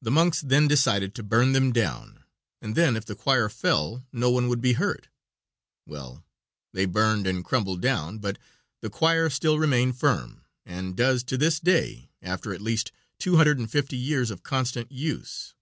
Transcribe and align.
The 0.00 0.12
monks 0.12 0.42
then 0.42 0.68
decided 0.68 1.12
to 1.16 1.24
burn 1.24 1.54
them 1.54 1.72
down, 1.72 2.22
and 2.62 2.76
then 2.76 2.96
if 2.96 3.04
the 3.04 3.16
choir 3.16 3.48
fell 3.48 4.06
no 4.12 4.30
one 4.30 4.46
would 4.46 4.60
be 4.60 4.74
hurt. 4.74 5.08
Well, 5.86 6.24
they 6.72 6.84
burned 6.84 7.26
and 7.26 7.44
crumbled 7.44 7.80
down, 7.82 8.18
but 8.18 8.38
the 8.80 8.90
choir 8.90 9.28
still 9.28 9.58
remained 9.58 9.98
firm, 9.98 10.44
and 10.64 10.96
does 10.96 11.24
to 11.24 11.36
this 11.36 11.58
day, 11.58 12.12
after 12.22 12.54
at 12.54 12.62
least 12.62 12.92
two 13.18 13.38
hundred 13.38 13.58
and 13.58 13.68
fifty 13.68 13.96
years 13.96 14.30
of 14.30 14.44
constant 14.44 14.92
use. 14.92 15.52